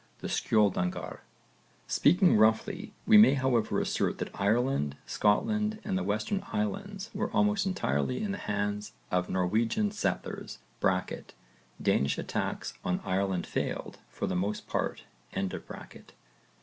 [0.17, 1.19] the Skjöldungar.
[1.85, 7.67] Speaking roughly we may however assert that Ireland, Scotland and the Western Islands were almost
[7.67, 10.57] entirely in the hands of Norwegian settlers
[11.79, 15.03] (Danish attacks on Ireland failed for the most part).